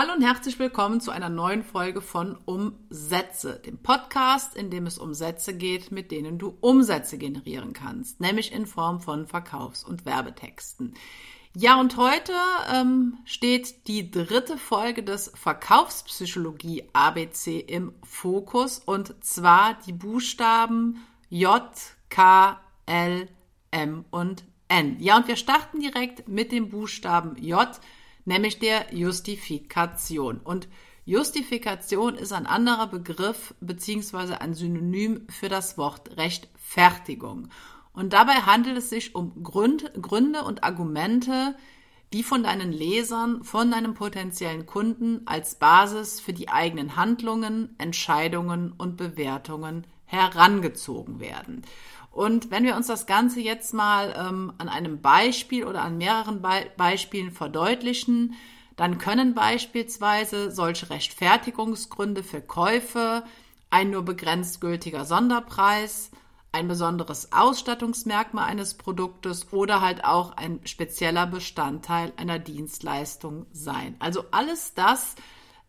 [0.00, 4.96] Hallo und herzlich willkommen zu einer neuen Folge von Umsätze, dem Podcast, in dem es
[4.96, 10.06] um Sätze geht, mit denen du Umsätze generieren kannst, nämlich in Form von Verkaufs- und
[10.06, 10.94] Werbetexten.
[11.54, 12.32] Ja, und heute
[12.72, 21.62] ähm, steht die dritte Folge des Verkaufspsychologie ABC im Fokus und zwar die Buchstaben J,
[22.08, 23.28] K, L,
[23.70, 24.96] M und N.
[24.98, 27.68] Ja, und wir starten direkt mit dem Buchstaben J
[28.24, 30.38] nämlich der Justifikation.
[30.38, 30.68] Und
[31.04, 34.34] Justifikation ist ein anderer Begriff bzw.
[34.34, 37.48] ein Synonym für das Wort Rechtfertigung.
[37.92, 41.56] Und dabei handelt es sich um Grund, Gründe und Argumente,
[42.12, 48.72] die von deinen Lesern, von deinem potenziellen Kunden als Basis für die eigenen Handlungen, Entscheidungen
[48.72, 51.62] und Bewertungen herangezogen werden.
[52.10, 56.42] Und wenn wir uns das Ganze jetzt mal ähm, an einem Beispiel oder an mehreren
[56.42, 58.34] Be Beispielen verdeutlichen,
[58.76, 63.22] dann können beispielsweise solche Rechtfertigungsgründe für Käufe,
[63.70, 66.10] ein nur begrenzt gültiger Sonderpreis,
[66.52, 73.94] ein besonderes Ausstattungsmerkmal eines Produktes oder halt auch ein spezieller Bestandteil einer Dienstleistung sein.
[74.00, 75.14] Also alles das,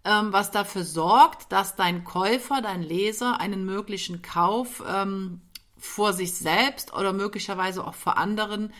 [0.03, 5.41] ähm, was dafür sorgt, dass dein Käufer, dein Leser einen möglichen Kauf ähm,
[5.81, 8.71] vor sich selbst oder möglicherweise auch vor anderen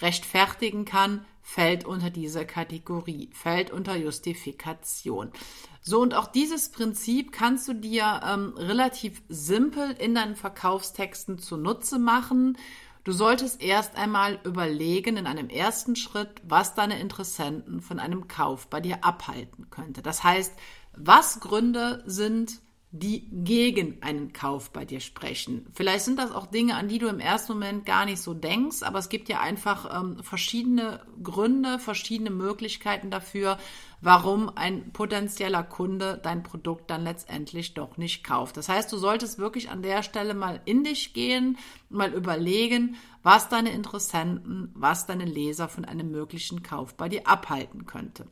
[0.00, 5.32] rechtfertigen kann, fällt unter diese Kategorie, fällt unter Justifikation.
[5.80, 11.98] So, und auch dieses Prinzip kannst du dir ähm, relativ simpel in deinen Verkaufstexten zunutze
[11.98, 12.58] machen.
[13.04, 18.66] Du solltest erst einmal überlegen in einem ersten Schritt, was deine Interessenten von einem Kauf
[18.66, 20.02] bei dir abhalten könnte.
[20.02, 20.52] Das heißt,
[20.94, 25.66] was Gründe sind, die gegen einen Kauf bei dir sprechen.
[25.74, 28.82] Vielleicht sind das auch Dinge, an die du im ersten Moment gar nicht so denkst,
[28.82, 33.58] aber es gibt ja einfach ähm, verschiedene Gründe, verschiedene Möglichkeiten dafür,
[34.00, 38.56] warum ein potenzieller Kunde dein Produkt dann letztendlich doch nicht kauft.
[38.56, 41.58] Das heißt, du solltest wirklich an der Stelle mal in dich gehen,
[41.90, 47.84] mal überlegen, was deine Interessenten, was deine Leser von einem möglichen Kauf bei dir abhalten
[47.84, 48.28] könnte.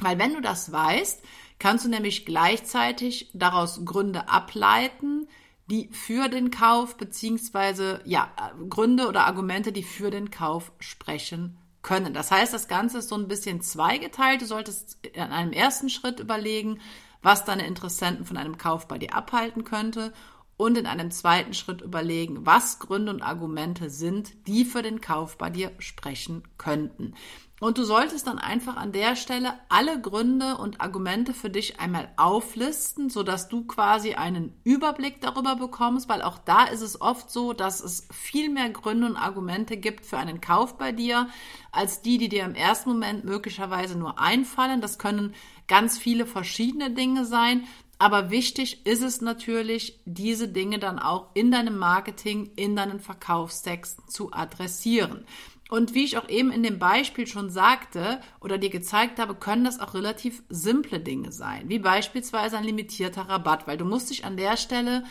[0.00, 1.22] Weil wenn du das weißt,
[1.58, 5.28] kannst du nämlich gleichzeitig daraus Gründe ableiten,
[5.70, 8.30] die für den Kauf beziehungsweise ja
[8.68, 12.14] Gründe oder Argumente, die für den Kauf sprechen können.
[12.14, 14.42] Das heißt, das Ganze ist so ein bisschen zweigeteilt.
[14.42, 16.80] Du solltest in einem ersten Schritt überlegen,
[17.22, 20.12] was deine Interessenten von einem Kauf bei dir abhalten könnte
[20.58, 25.38] und in einem zweiten Schritt überlegen, was Gründe und Argumente sind, die für den Kauf
[25.38, 27.14] bei dir sprechen könnten.
[27.60, 32.08] Und du solltest dann einfach an der Stelle alle Gründe und Argumente für dich einmal
[32.16, 37.52] auflisten, sodass du quasi einen Überblick darüber bekommst, weil auch da ist es oft so,
[37.52, 41.28] dass es viel mehr Gründe und Argumente gibt für einen Kauf bei dir,
[41.72, 44.80] als die, die dir im ersten Moment möglicherweise nur einfallen.
[44.80, 45.34] Das können
[45.66, 47.66] ganz viele verschiedene Dinge sein.
[47.98, 54.08] Aber wichtig ist es natürlich, diese Dinge dann auch in deinem Marketing, in deinen Verkaufstexten
[54.08, 55.24] zu adressieren.
[55.68, 59.64] Und wie ich auch eben in dem Beispiel schon sagte oder dir gezeigt habe, können
[59.64, 64.24] das auch relativ simple Dinge sein, wie beispielsweise ein limitierter Rabatt, weil du musst dich
[64.24, 65.04] an der Stelle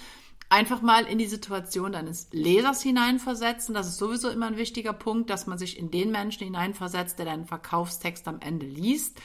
[0.50, 3.76] einfach mal in die Situation deines Lesers hineinversetzen.
[3.76, 7.26] Das ist sowieso immer ein wichtiger Punkt, dass man sich in den Menschen hineinversetzt, der
[7.26, 9.20] deinen Verkaufstext am Ende liest.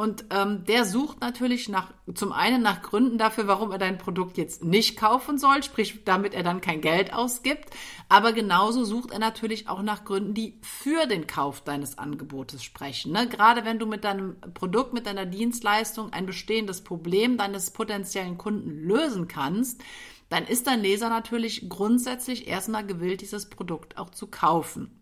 [0.00, 4.38] Und ähm, der sucht natürlich nach, zum einen nach Gründen dafür, warum er dein Produkt
[4.38, 7.68] jetzt nicht kaufen soll, sprich, damit er dann kein Geld ausgibt.
[8.08, 13.12] Aber genauso sucht er natürlich auch nach Gründen, die für den Kauf deines Angebotes sprechen.
[13.12, 13.28] Ne?
[13.28, 18.70] Gerade wenn du mit deinem Produkt, mit deiner Dienstleistung ein bestehendes Problem deines potenziellen Kunden
[18.70, 19.82] lösen kannst,
[20.30, 24.99] dann ist dein Leser natürlich grundsätzlich erstmal gewillt, dieses Produkt auch zu kaufen.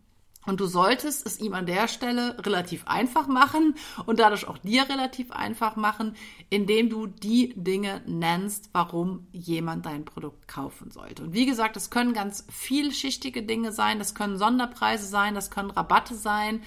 [0.49, 3.75] Und du solltest es ihm an der Stelle relativ einfach machen
[4.07, 6.17] und dadurch auch dir relativ einfach machen,
[6.49, 11.23] indem du die Dinge nennst, warum jemand dein Produkt kaufen sollte.
[11.25, 15.71] Und wie gesagt, es können ganz vielschichtige Dinge sein, das können Sonderpreise sein, das können
[15.71, 16.62] Rabatte sein,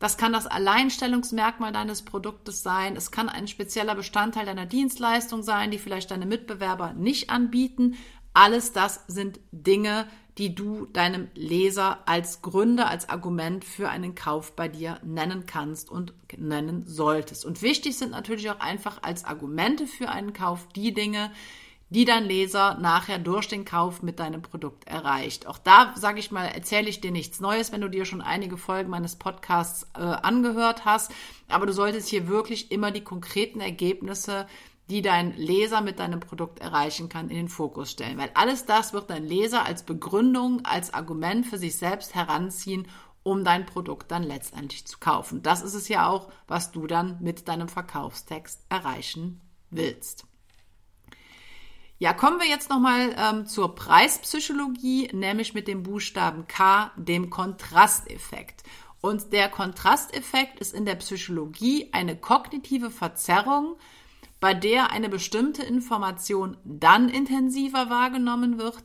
[0.00, 5.70] das kann das Alleinstellungsmerkmal deines Produktes sein, es kann ein spezieller Bestandteil deiner Dienstleistung sein,
[5.70, 7.96] die vielleicht deine Mitbewerber nicht anbieten.
[8.32, 10.06] Alles das sind Dinge,
[10.38, 15.90] die du deinem Leser als Gründe, als Argument für einen Kauf bei dir nennen kannst
[15.90, 17.44] und nennen solltest.
[17.44, 21.30] Und wichtig sind natürlich auch einfach als Argumente für einen Kauf die Dinge,
[21.90, 25.48] die dein Leser nachher durch den Kauf mit deinem Produkt erreicht.
[25.48, 28.56] Auch da, sage ich mal, erzähle ich dir nichts Neues, wenn du dir schon einige
[28.56, 31.10] Folgen meines Podcasts äh, angehört hast.
[31.48, 34.46] Aber du solltest hier wirklich immer die konkreten Ergebnisse
[34.90, 38.18] die dein Leser mit deinem Produkt erreichen kann, in den Fokus stellen.
[38.18, 42.88] Weil alles das wird dein Leser als Begründung, als Argument für sich selbst heranziehen,
[43.22, 45.42] um dein Produkt dann letztendlich zu kaufen.
[45.42, 49.40] Das ist es ja auch, was du dann mit deinem Verkaufstext erreichen
[49.70, 50.24] willst.
[51.98, 58.62] Ja, kommen wir jetzt nochmal ähm, zur Preispsychologie, nämlich mit dem Buchstaben K, dem Kontrasteffekt.
[59.02, 63.76] Und der Kontrasteffekt ist in der Psychologie eine kognitive Verzerrung,
[64.40, 68.82] bei der eine bestimmte Information dann intensiver wahrgenommen wird,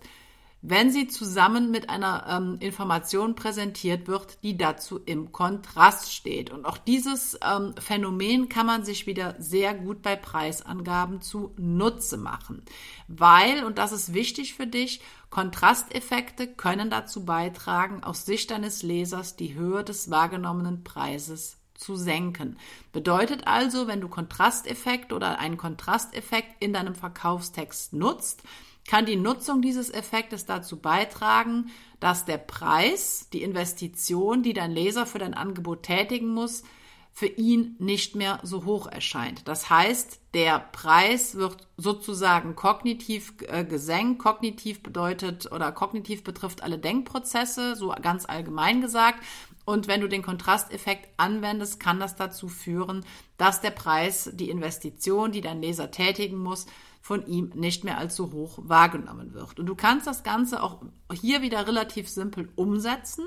[0.67, 6.49] wenn sie zusammen mit einer ähm, Information präsentiert wird, die dazu im Kontrast steht.
[6.49, 12.17] Und auch dieses ähm, Phänomen kann man sich wieder sehr gut bei Preisangaben zu Nutze
[12.17, 12.63] machen,
[13.07, 19.35] weil, und das ist wichtig für dich, Kontrasteffekte können dazu beitragen, aus Sicht deines Lesers
[19.35, 22.57] die Höhe des wahrgenommenen Preises zu senken.
[22.92, 28.44] Bedeutet also, wenn du Kontrasteffekt oder einen Kontrasteffekt in deinem Verkaufstext nutzt,
[28.88, 35.06] kann die Nutzung dieses Effektes dazu beitragen, dass der Preis, die Investition, die dein Leser
[35.06, 36.63] für dein Angebot tätigen muss,
[37.12, 39.48] für ihn nicht mehr so hoch erscheint.
[39.48, 44.19] Das heißt, der Preis wird sozusagen kognitiv äh, gesenkt.
[44.19, 49.24] Kognitiv bedeutet oder kognitiv betrifft alle Denkprozesse, so ganz allgemein gesagt.
[49.65, 53.03] Und wenn du den Kontrasteffekt anwendest, kann das dazu führen,
[53.38, 56.67] dass der Preis, die Investition, die dein Leser tätigen muss,
[57.01, 59.59] von ihm nicht mehr allzu hoch wahrgenommen wird.
[59.59, 60.81] Und du kannst das Ganze auch
[61.12, 63.25] hier wieder relativ simpel umsetzen.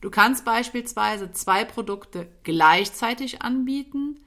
[0.00, 4.20] Du kannst beispielsweise zwei Produkte gleichzeitig anbieten,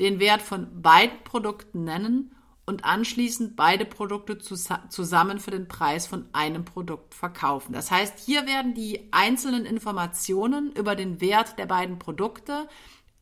[0.00, 2.34] den Wert von beiden Produkten nennen
[2.70, 7.74] und anschließend beide Produkte zusammen für den Preis von einem Produkt verkaufen.
[7.74, 12.68] Das heißt, hier werden die einzelnen Informationen über den Wert der beiden Produkte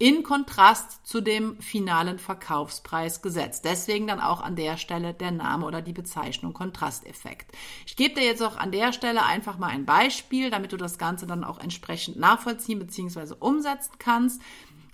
[0.01, 3.65] in Kontrast zu dem finalen Verkaufspreis gesetzt.
[3.65, 7.51] Deswegen dann auch an der Stelle der Name oder die Bezeichnung Kontrasteffekt.
[7.85, 10.99] Ich gebe dir jetzt auch an der Stelle einfach mal ein Beispiel, damit du das
[10.99, 13.35] Ganze dann auch entsprechend nachvollziehen bzw.
[13.41, 14.41] umsetzen kannst.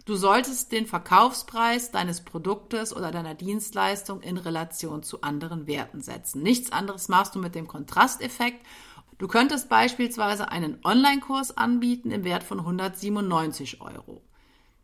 [0.04, 6.42] Du solltest den Verkaufspreis deines Produktes oder deiner Dienstleistung in Relation zu anderen Werten setzen.
[6.42, 8.66] Nichts anderes machst du mit dem Kontrasteffekt.
[9.16, 14.20] Du könntest beispielsweise einen Online-Kurs anbieten im Wert von 197 Euro.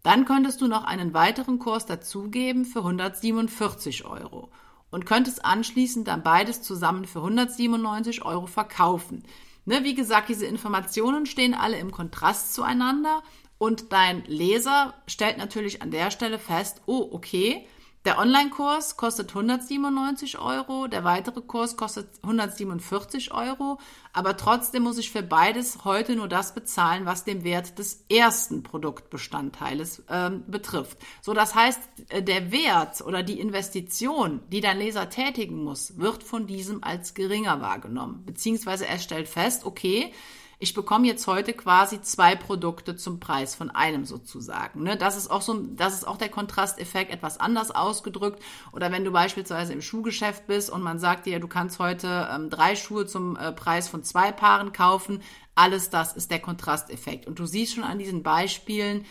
[0.02, 4.50] Dann könntest du noch einen weiteren Kurs dazugeben für 147 Euro
[4.90, 9.24] und könntest anschließend dann beides zusammen für 197 Euro verkaufen.
[9.66, 13.22] Ne, wie gesagt, diese Informationen stehen alle im Kontrast zueinander
[13.60, 17.66] und dein Leser stellt natürlich an der Stelle fest, oh, okay,
[18.06, 23.78] der Online-Kurs kostet 197 Euro, der weitere Kurs kostet 147 Euro,
[24.14, 28.62] aber trotzdem muss ich für beides heute nur das bezahlen, was den Wert des ersten
[28.62, 30.96] Produktbestandteiles ähm, betrifft.
[31.20, 36.22] So, das heißt, äh, der Wert oder die Investition, die dein Leser tätigen muss, wird
[36.22, 40.14] von diesem als geringer wahrgenommen, beziehungsweise er stellt fest, okay,
[40.62, 44.82] ich bekomme jetzt heute quasi zwei Produkte zum Preis von einem sozusagen.
[44.82, 44.98] Ne?
[44.98, 48.42] Das ist auch so, das ist auch der Kontrasteffekt etwas anders ausgedrückt.
[48.72, 52.50] Oder wenn du beispielsweise im Schuhgeschäft bist und man sagt dir, du kannst heute ähm,
[52.50, 55.22] drei Schuhe zum äh, Preis von zwei Paaren kaufen.
[55.54, 57.26] Alles das ist der Kontrasteffekt.
[57.26, 59.06] Und du siehst schon an diesen Beispielen,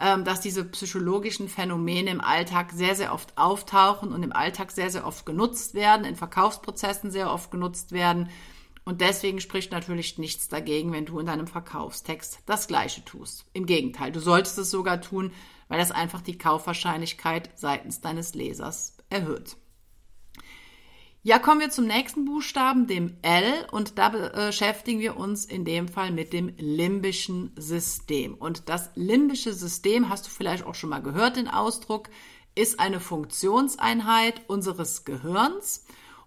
[0.00, 4.88] ähm, dass diese psychologischen Phänomene im Alltag sehr, sehr oft auftauchen und im Alltag sehr,
[4.88, 8.30] sehr oft genutzt werden, in Verkaufsprozessen sehr oft genutzt werden.
[8.86, 13.44] Und deswegen spricht natürlich nichts dagegen, wenn du in deinem Verkaufstext das Gleiche tust.
[13.52, 15.32] Im Gegenteil, du solltest es sogar tun,
[15.66, 19.56] weil das einfach die Kaufwahrscheinlichkeit seitens deines Lesers erhöht.
[21.24, 25.88] Ja, kommen wir zum nächsten Buchstaben, dem L, und da beschäftigen wir uns in dem
[25.88, 28.34] Fall mit dem limbischen System.
[28.34, 32.08] Und das limbische System, hast du vielleicht auch schon mal gehört, den Ausdruck,
[32.54, 35.84] ist eine Funktionseinheit unseres Gehirns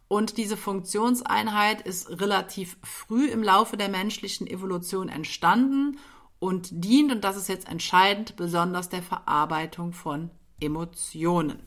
[0.10, 6.00] und diese Funktionseinheit ist relativ früh im Laufe der menschlichen Evolution entstanden
[6.40, 11.62] und dient, und das ist jetzt entscheidend, besonders der Verarbeitung von Emotionen.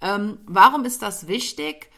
[0.00, 1.90] Ähm, warum ist das wichtig?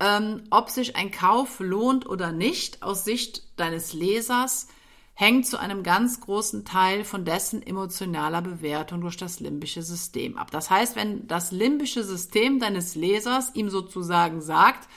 [0.00, 4.68] Ähm, ob sich ein Kauf lohnt oder nicht aus Sicht deines Lesers,
[5.14, 10.50] hängt zu einem ganz großen Teil von dessen emotionaler Bewertung durch das limbische System ab.
[10.50, 14.88] Das heißt, wenn das limbische System deines Lesers ihm sozusagen sagt,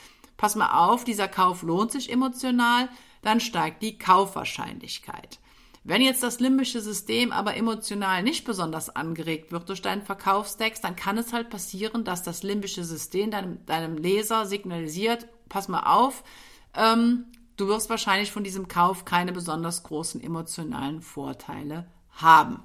[0.41, 2.89] pass mal auf, dieser Kauf lohnt sich emotional,
[3.21, 5.37] dann steigt die Kaufwahrscheinlichkeit.
[5.83, 10.95] Wenn jetzt das limbische System aber emotional nicht besonders angeregt wird durch deinen Verkaufstext, dann
[10.95, 16.23] kann es halt passieren, dass das limbische System deinem, deinem Leser signalisiert, pass mal auf,
[16.75, 22.61] ähm, du wirst wahrscheinlich von diesem Kauf keine besonders großen emotionalen Vorteile haben.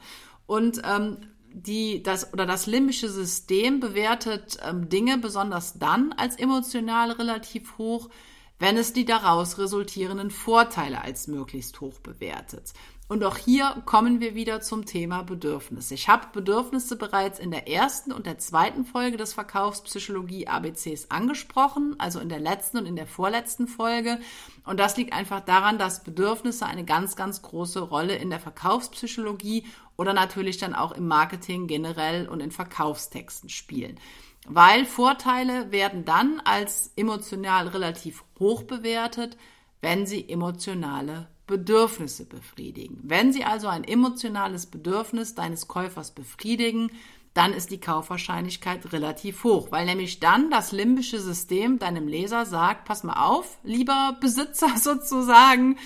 [0.47, 1.19] Und ähm,
[1.57, 8.11] die, das oder das limbische System bewertet ähm, Dinge besonders dann als emotional relativ hoch,
[8.59, 12.73] wenn es die daraus resultierenden Vorteile als möglichst hoch bewertet.
[13.09, 15.95] Und auch hier kommen wir wieder zum Thema Bedürfnisse.
[15.95, 21.95] Ich habe Bedürfnisse bereits in der ersten und der zweiten Folge des Verkaufspsychologie ABCs angesprochen,
[21.99, 24.19] also in der letzten und in der vorletzten Folge.
[24.65, 29.65] Und das liegt einfach daran, dass Bedürfnisse eine ganz, ganz große Rolle in der Verkaufspsychologie
[29.97, 34.01] oder natürlich dann auch im Marketing generell und in Verkaufstexten spielen.
[34.49, 39.37] Weil Vorteile werden dann als emotional relativ hoch bewertet,
[39.81, 42.99] wenn sie emotionale Bedürfnisse befriedigen.
[43.03, 46.91] Wenn sie also ein emotionales Bedürfnis deines Käufers befriedigen,
[47.37, 52.87] dann ist die Kaufwahrscheinlichkeit relativ hoch, weil nämlich dann das limbische System deinem Leser sagt,
[52.87, 55.77] pass mal auf, lieber Besitzer sozusagen,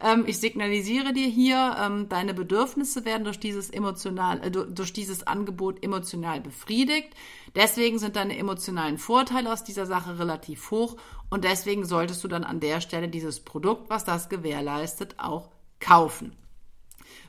[0.00, 5.26] ähm, ich signalisiere dir hier, ähm, deine Bedürfnisse werden durch dieses emotional, äh, durch dieses
[5.26, 7.08] Angebot emotional befriedigt.
[7.56, 10.96] Deswegen sind deine emotionalen Vorteile aus dieser Sache relativ hoch
[11.28, 15.50] und deswegen solltest du dann an der Stelle dieses Produkt, was das gewährleistet, auch
[15.80, 16.36] kaufen.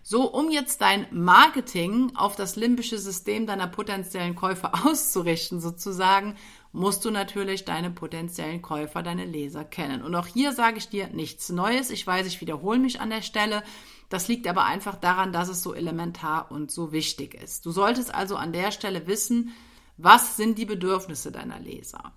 [0.03, 6.35] So, um jetzt dein Marketing auf das limbische System deiner potenziellen Käufer auszurichten, sozusagen,
[6.71, 10.01] musst du natürlich deine potenziellen Käufer, deine Leser kennen.
[10.01, 11.89] Und auch hier sage ich dir nichts Neues.
[11.89, 13.63] Ich weiß, ich wiederhole mich an der Stelle.
[14.09, 17.65] Das liegt aber einfach daran, dass es so elementar und so wichtig ist.
[17.65, 19.51] Du solltest also an der Stelle wissen,
[19.97, 22.13] was sind die Bedürfnisse deiner Leser?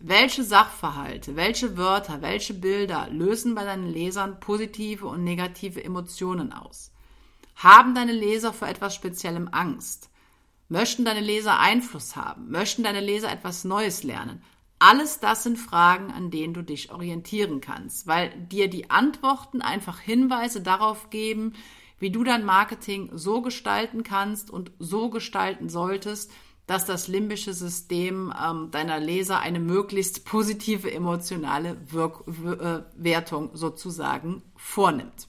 [0.00, 6.92] Welche Sachverhalte, welche Wörter, welche Bilder lösen bei deinen Lesern positive und negative Emotionen aus?
[7.58, 10.10] Haben deine Leser vor etwas Speziellem Angst?
[10.68, 12.52] Möchten deine Leser Einfluss haben?
[12.52, 14.44] Möchten deine Leser etwas Neues lernen?
[14.78, 19.98] Alles das sind Fragen, an denen du dich orientieren kannst, weil dir die Antworten einfach
[19.98, 21.54] Hinweise darauf geben,
[21.98, 26.30] wie du dein Marketing so gestalten kannst und so gestalten solltest,
[26.68, 34.44] dass das limbische System ähm, deiner Leser eine möglichst positive emotionale Wirk äh, Wertung sozusagen
[34.54, 35.26] vornimmt.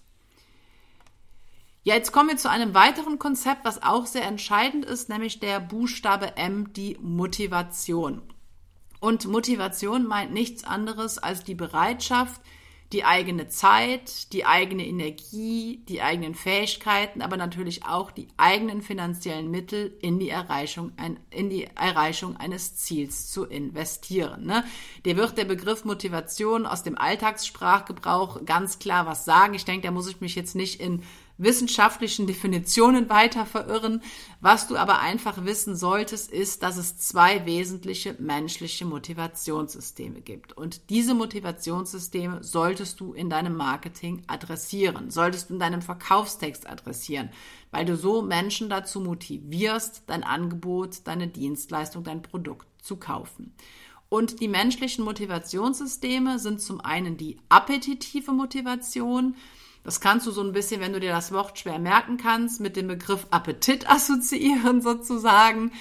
[1.89, 5.59] Ja, jetzt kommen wir zu einem weiteren Konzept, was auch sehr entscheidend ist, nämlich der
[5.59, 8.21] Buchstabe M, die Motivation.
[8.99, 12.41] Und Motivation meint nichts anderes als die Bereitschaft,
[12.93, 19.49] die eigene Zeit, die eigene Energie, die eigenen Fähigkeiten, aber natürlich auch die eigenen finanziellen
[19.49, 24.45] Mittel in die Erreichung, ein, in die Erreichung eines Ziels zu investieren.
[24.45, 24.63] Ne?
[25.05, 29.55] Der wird der Begriff Motivation aus dem Alltagssprachgebrauch ganz klar was sagen.
[29.55, 31.01] Ich denke, da muss ich mich jetzt nicht in
[31.39, 34.03] wissenschaftlichen Definitionen weiter verirren.
[34.41, 40.53] Was du aber einfach wissen solltest, ist, dass es zwei wesentliche menschliche Motivationssysteme gibt.
[40.53, 47.29] Und diese Motivationssysteme solltest du in deinem Marketing adressieren, solltest du in deinem Verkaufstext adressieren,
[47.71, 53.55] weil du so Menschen dazu motivierst, dein Angebot, deine Dienstleistung, dein Produkt zu kaufen.
[54.09, 59.35] Und die menschlichen Motivationssysteme sind zum einen die appetitive Motivation,
[59.83, 62.75] das kannst du so ein bisschen, wenn du dir das Wort schwer merken kannst, mit
[62.75, 65.71] dem Begriff Appetit assoziieren sozusagen.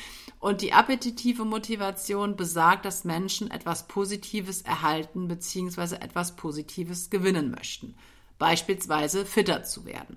[0.40, 5.96] Und die appetitive Motivation besagt, dass Menschen etwas Positives erhalten bzw.
[5.96, 7.96] etwas Positives gewinnen möchten.
[8.38, 10.16] Beispielsweise fitter zu werden.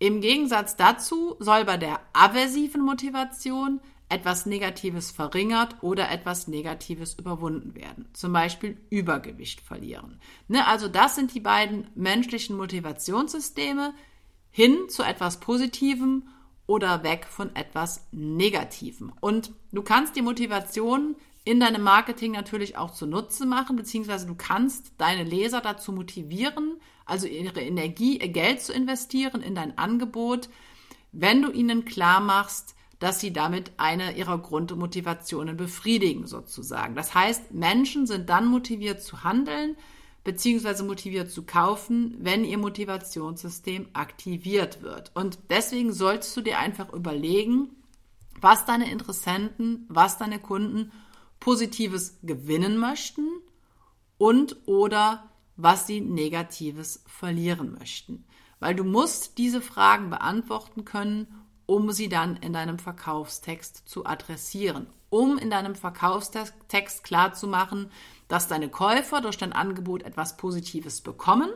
[0.00, 7.74] Im Gegensatz dazu soll bei der aversiven Motivation etwas Negatives verringert oder etwas Negatives überwunden
[7.74, 8.08] werden.
[8.14, 10.20] Zum Beispiel Übergewicht verlieren.
[10.48, 13.92] Ne, also das sind die beiden menschlichen Motivationssysteme
[14.50, 16.28] hin zu etwas Positivem
[16.66, 19.12] oder weg von etwas Negativem.
[19.20, 24.92] Und du kannst die Motivation in deinem Marketing natürlich auch zunutze machen, beziehungsweise du kannst
[24.98, 30.50] deine Leser dazu motivieren, also ihre Energie, ihr Geld zu investieren in dein Angebot,
[31.12, 36.94] wenn du ihnen klar machst, dass sie damit eine ihrer Grundmotivationen befriedigen sozusagen.
[36.94, 39.76] Das heißt, Menschen sind dann motiviert zu handeln
[40.28, 45.10] beziehungsweise motiviert zu kaufen, wenn ihr Motivationssystem aktiviert wird.
[45.14, 47.70] Und deswegen solltest du dir einfach überlegen,
[48.38, 50.92] was deine Interessenten, was deine Kunden
[51.40, 53.26] Positives gewinnen möchten
[54.18, 58.26] und oder was sie Negatives verlieren möchten.
[58.60, 61.26] Weil du musst diese Fragen beantworten können,
[61.68, 67.90] um sie dann in deinem Verkaufstext zu adressieren, um in deinem Verkaufstext klar zu machen,
[68.26, 71.50] dass deine Käufer durch dein Angebot etwas Positives bekommen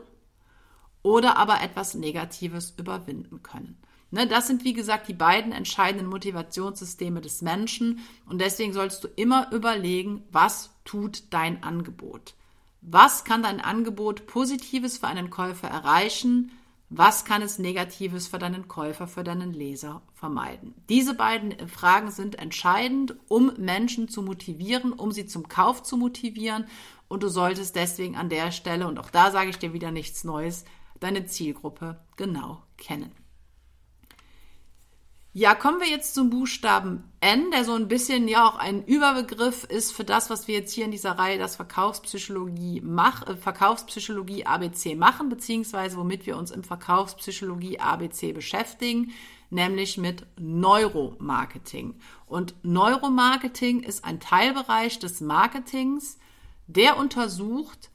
[1.02, 3.78] oder aber etwas Negatives überwinden können.
[4.10, 9.08] Ne, das sind, wie gesagt, die beiden entscheidenden Motivationssysteme des Menschen und deswegen sollst du
[9.16, 12.34] immer überlegen, was tut dein Angebot?
[12.82, 16.50] Was kann dein Angebot Positives für einen Käufer erreichen?
[16.94, 20.74] Was kann es Negatives für deinen Käufer, für deinen Leser vermeiden?
[20.90, 26.66] Diese beiden Fragen sind entscheidend, um Menschen zu motivieren, um sie zum Kauf zu motivieren.
[27.08, 30.22] Und du solltest deswegen an der Stelle, und auch da sage ich dir wieder nichts
[30.24, 30.66] Neues,
[31.00, 33.12] deine Zielgruppe genau kennen.
[35.32, 39.62] Ja, kommen wir jetzt zum Buchstaben N, der so ein bisschen ja auch ein Überbegriff
[39.62, 44.44] ist für das, was wir jetzt hier in dieser Reihe das Verkaufspsychologie mach, äh, Verkaufspsychologie
[44.44, 49.12] ABC machen, beziehungsweise womit wir uns im Verkaufspsychologie ABC beschäftigen,
[49.50, 51.94] nämlich mit Neuromarketing.
[52.26, 56.18] Und Neuromarketing ist ein Teilbereich des Marketings,
[56.66, 57.90] der untersucht,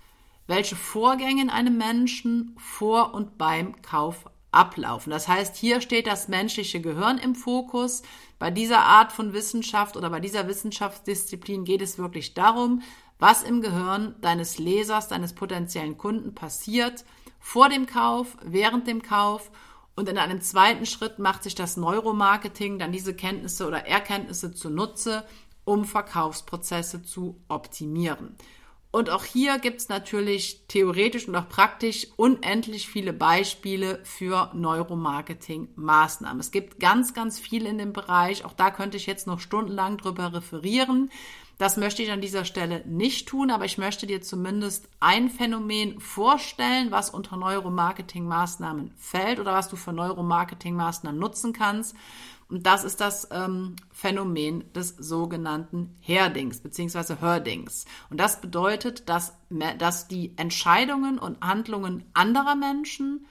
[0.47, 5.11] welche Vorgänge in einem Menschen vor und beim Kauf ablaufen.
[5.11, 8.01] Das heißt, hier steht das menschliche Gehirn im Fokus.
[8.39, 12.81] Bei dieser Art von Wissenschaft oder bei dieser Wissenschaftsdisziplin geht es wirklich darum,
[13.19, 17.03] was im Gehirn deines Lesers, deines potenziellen Kunden passiert,
[17.39, 19.51] vor dem Kauf, während dem Kauf.
[19.95, 25.25] Und in einem zweiten Schritt macht sich das Neuromarketing dann diese Kenntnisse oder Erkenntnisse zunutze,
[25.65, 28.35] um Verkaufsprozesse zu optimieren.
[28.97, 36.39] Und auch hier gibt es natürlich theoretisch und auch praktisch unendlich viele Beispiele für Neuromarketing-Maßnahmen.
[36.39, 38.43] Es gibt ganz, ganz viel in dem Bereich.
[38.43, 41.11] Auch da könnte ich jetzt noch stundenlang drüber referieren.
[41.59, 45.99] Das möchte ich an dieser Stelle nicht tun, aber ich möchte dir zumindest ein Phänomen
[45.99, 51.95] vorstellen, was unter Neuromarketing-Maßnahmen fällt oder was du für Neuromarketing-Maßnahmen nutzen kannst.
[52.49, 57.15] Und das ist das ähm, Phänomen des sogenannten Herdings bzw.
[57.19, 57.85] Hördings.
[58.09, 59.33] Und das bedeutet, dass,
[59.77, 63.25] dass die Entscheidungen und Handlungen anderer Menschen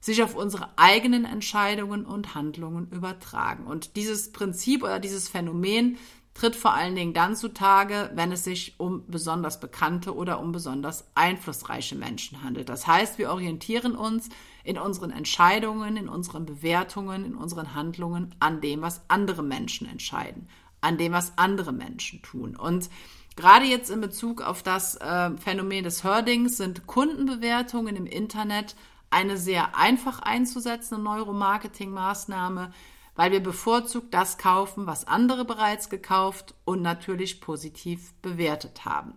[0.00, 3.66] sich auf unsere eigenen Entscheidungen und Handlungen übertragen.
[3.66, 5.98] Und dieses Prinzip oder dieses Phänomen
[6.36, 11.08] tritt vor allen Dingen dann zutage, wenn es sich um besonders bekannte oder um besonders
[11.14, 12.68] einflussreiche Menschen handelt.
[12.68, 14.28] Das heißt, wir orientieren uns
[14.62, 20.46] in unseren Entscheidungen, in unseren Bewertungen, in unseren Handlungen an dem, was andere Menschen entscheiden,
[20.82, 22.54] an dem, was andere Menschen tun.
[22.54, 22.90] Und
[23.34, 28.76] gerade jetzt in Bezug auf das äh, Phänomen des Herdings sind Kundenbewertungen im Internet
[29.08, 32.72] eine sehr einfach einzusetzende Neuromarketing-Maßnahme,
[33.16, 39.14] weil wir bevorzugt das kaufen, was andere bereits gekauft und natürlich positiv bewertet haben.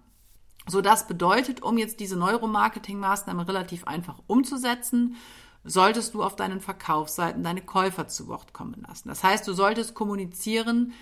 [0.67, 5.15] So, das bedeutet, um jetzt diese Neuromarketing-Maßnahme relativ einfach umzusetzen,
[5.63, 9.09] solltest du auf deinen Verkaufsseiten deine Käufer zu Wort kommen lassen.
[9.09, 10.93] Das heißt, du solltest kommunizieren,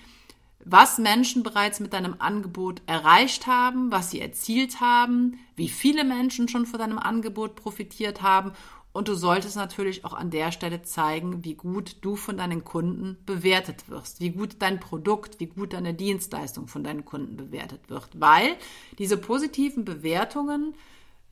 [0.63, 6.47] was Menschen bereits mit deinem Angebot erreicht haben, was sie erzielt haben, wie viele Menschen
[6.47, 8.53] schon von deinem Angebot profitiert haben
[8.97, 13.15] und du solltest natürlich auch an der Stelle zeigen, wie gut du von deinen Kunden
[13.27, 18.09] bewertet wirst, wie gut dein Produkt, wie gut deine Dienstleistung von deinen Kunden bewertet wird.
[18.15, 18.55] Weil
[18.97, 20.73] diese positiven Bewertungen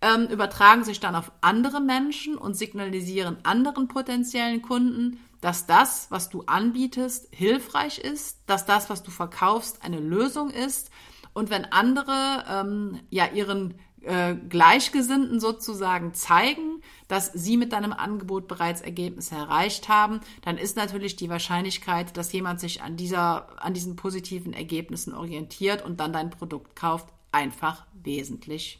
[0.01, 6.29] ähm, übertragen sich dann auf andere Menschen und signalisieren anderen potenziellen Kunden, dass das, was
[6.29, 10.91] du anbietest, hilfreich ist, dass das, was du verkaufst, eine Lösung ist.
[11.33, 13.73] Und wenn andere ähm, ja ihren
[14.05, 20.77] äh, Gleichgesinnten sozusagen zeigen, dass sie mit deinem Angebot bereits Ergebnisse erreicht haben, dann ist
[20.77, 26.13] natürlich die Wahrscheinlichkeit, dass jemand sich an, dieser, an diesen positiven Ergebnissen orientiert und dann
[26.13, 28.79] dein Produkt kauft, einfach wesentlich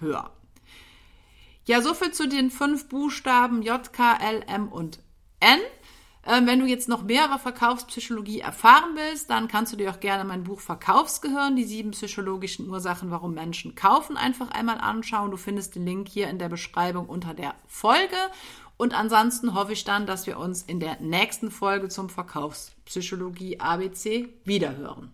[0.00, 0.30] höher.
[1.66, 4.98] Ja, soviel zu den fünf Buchstaben J, K, L, M und
[5.38, 5.60] N.
[6.24, 9.98] Ähm, wenn du jetzt noch mehr über Verkaufspsychologie erfahren willst, dann kannst du dir auch
[9.98, 15.32] gerne mein Buch Verkaufsgehirn, die sieben psychologischen Ursachen, warum Menschen kaufen, einfach einmal anschauen.
[15.32, 18.16] Du findest den Link hier in der Beschreibung unter der Folge.
[18.76, 24.28] Und ansonsten hoffe ich dann, dass wir uns in der nächsten Folge zum Verkaufspsychologie ABC
[24.44, 25.10] wiederhören.